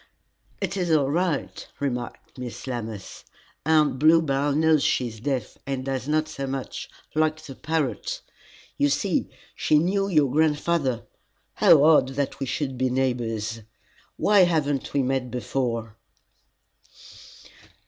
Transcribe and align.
"It 0.59 0.75
is 0.77 0.89
all 0.89 1.11
right," 1.11 1.67
remarked 1.79 2.35
Miss 2.39 2.65
Lammas. 2.65 3.23
"Aunt 3.67 3.99
Bluebell 3.99 4.53
knows 4.55 4.83
she 4.83 5.07
is 5.09 5.19
deaf, 5.19 5.59
and 5.67 5.85
does 5.85 6.07
not 6.07 6.27
say 6.27 6.47
much, 6.47 6.89
like 7.13 7.39
the 7.43 7.53
parrot. 7.53 8.23
You 8.79 8.89
see, 8.89 9.29
she 9.53 9.77
knew 9.77 10.07
your 10.07 10.31
grandfather. 10.31 11.05
How 11.53 11.83
odd 11.83 12.09
that 12.15 12.39
we 12.39 12.47
should 12.47 12.79
be 12.79 12.89
neighbors! 12.89 13.61
Why 14.17 14.39
have 14.39 14.65
we 14.65 14.73
never 14.73 15.05
met 15.07 15.29
before?" 15.29 15.97